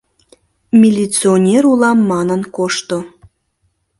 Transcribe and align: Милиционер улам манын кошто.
Милиционер 0.81 1.63
улам 1.71 1.99
манын 2.11 2.41
кошто. 2.55 2.97